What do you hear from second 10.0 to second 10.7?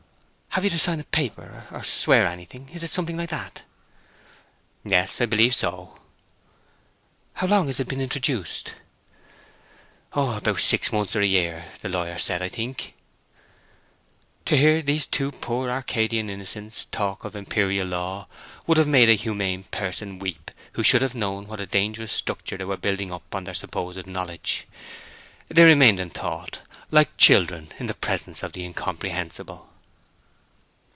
"About